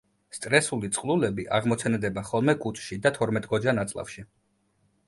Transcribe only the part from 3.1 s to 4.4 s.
თორმეტგოჯა ნაწლავში.